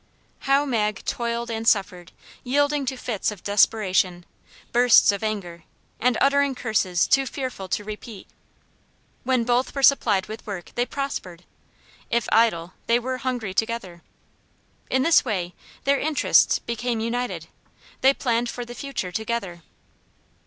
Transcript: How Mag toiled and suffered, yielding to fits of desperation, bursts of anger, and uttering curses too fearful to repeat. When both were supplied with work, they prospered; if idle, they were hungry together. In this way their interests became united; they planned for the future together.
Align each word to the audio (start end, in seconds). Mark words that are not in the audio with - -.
How 0.49 0.65
Mag 0.65 1.05
toiled 1.05 1.51
and 1.51 1.67
suffered, 1.67 2.11
yielding 2.43 2.87
to 2.87 2.97
fits 2.97 3.29
of 3.29 3.43
desperation, 3.43 4.25
bursts 4.71 5.11
of 5.11 5.23
anger, 5.23 5.63
and 5.99 6.17
uttering 6.19 6.55
curses 6.55 7.05
too 7.05 7.27
fearful 7.27 7.67
to 7.67 7.83
repeat. 7.83 8.25
When 9.25 9.43
both 9.43 9.75
were 9.75 9.83
supplied 9.83 10.25
with 10.25 10.47
work, 10.47 10.71
they 10.73 10.87
prospered; 10.87 11.43
if 12.09 12.27
idle, 12.31 12.73
they 12.87 12.97
were 12.97 13.19
hungry 13.19 13.53
together. 13.53 14.01
In 14.89 15.03
this 15.03 15.23
way 15.23 15.53
their 15.83 15.99
interests 15.99 16.57
became 16.57 16.99
united; 16.99 17.47
they 18.01 18.11
planned 18.11 18.49
for 18.49 18.65
the 18.65 18.73
future 18.73 19.11
together. 19.11 19.61